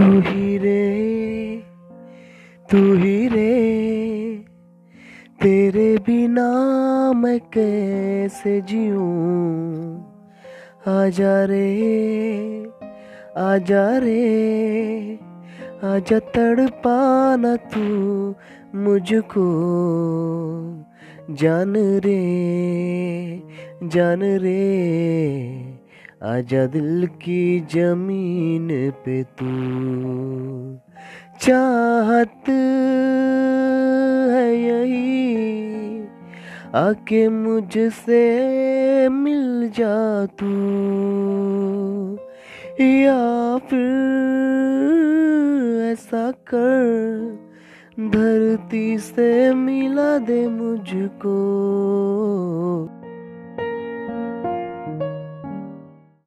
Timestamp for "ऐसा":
45.92-46.30